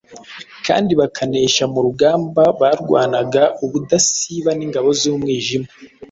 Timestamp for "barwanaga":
2.61-3.43